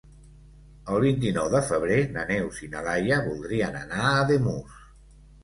[0.93, 4.83] El vint-i-nou de febrer na Neus i na Laia voldrien anar a Ademús.